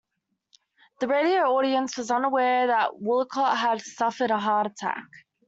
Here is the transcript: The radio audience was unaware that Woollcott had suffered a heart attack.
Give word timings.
The 0.99 1.07
radio 1.07 1.41
audience 1.41 1.95
was 1.95 2.09
unaware 2.09 2.65
that 2.65 2.99
Woollcott 2.99 3.55
had 3.57 3.81
suffered 3.81 4.31
a 4.31 4.39
heart 4.39 4.65
attack. 4.65 5.05